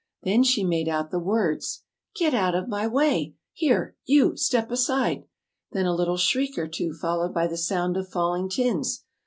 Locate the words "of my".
2.55-2.87